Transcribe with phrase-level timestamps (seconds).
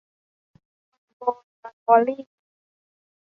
[1.19, 1.21] ลาโบ
[1.63, 2.23] ราทอรี่